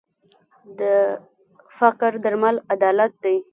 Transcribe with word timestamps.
د 0.79 0.81
فقر 1.77 2.11
درمل 2.23 2.55
عدالت 2.73 3.11
دی. 3.23 3.35